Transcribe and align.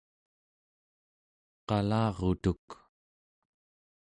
qalarutuk 1.67 2.67